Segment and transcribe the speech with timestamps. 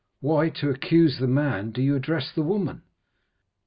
[0.19, 2.81] Why, to accuse the man, do you address the woman?"